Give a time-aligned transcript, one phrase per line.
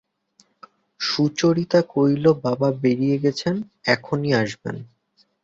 [0.99, 3.55] সুচরিতা কহিল, বাবা বেরিয়ে গেছেন,
[3.85, 4.75] এখনই আসবেন।